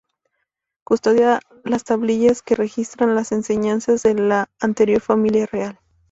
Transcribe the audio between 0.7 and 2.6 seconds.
Custodia las tablillas que